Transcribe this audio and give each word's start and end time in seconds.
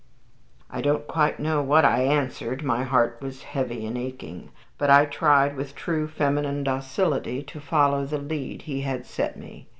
I 0.67 0.81
don't 0.81 1.05
quite 1.05 1.39
know 1.39 1.61
what 1.61 1.85
I 1.85 1.99
answered, 2.01 2.63
my 2.63 2.81
heart 2.83 3.19
was 3.21 3.43
heavy 3.43 3.85
and 3.85 3.95
aching, 3.95 4.49
but 4.79 4.89
I 4.89 5.05
tried 5.05 5.55
with 5.55 5.75
true 5.75 6.07
feminine 6.07 6.63
docility 6.63 7.43
to 7.43 7.61
follow 7.61 8.03
the 8.07 8.17
lead 8.17 8.63
he 8.63 8.81
had 8.81 9.05
set 9.05 9.37
me. 9.37 9.67